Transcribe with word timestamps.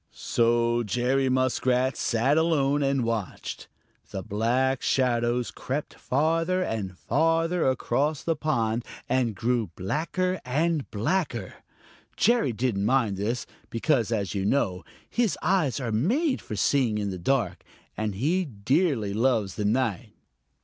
So 0.09 0.81
Jerry 0.81 1.29
Muskrat 1.29 1.95
sat 1.95 2.35
alone 2.35 2.81
and 2.81 3.03
watched. 3.03 3.67
The 4.09 4.23
black 4.23 4.81
shadows 4.81 5.51
crept 5.51 5.93
farther 5.93 6.63
and 6.63 6.97
farther 6.97 7.69
across 7.69 8.23
the 8.23 8.35
pond 8.35 8.83
and 9.07 9.35
grew 9.35 9.69
blacker 9.75 10.41
and 10.43 10.89
blacker. 10.89 11.53
Jerry 12.17 12.51
didn't 12.51 12.83
mind 12.83 13.15
this, 13.17 13.45
because, 13.69 14.11
as 14.11 14.33
you 14.33 14.43
know, 14.43 14.83
his 15.07 15.37
eyes 15.43 15.79
are 15.79 15.91
made 15.91 16.41
for 16.41 16.55
seeing 16.55 16.97
in 16.97 17.11
the 17.11 17.19
dark, 17.19 17.63
and 17.95 18.15
he 18.15 18.43
dearly 18.45 19.13
loves 19.13 19.53
the 19.53 19.65
night. 19.65 20.13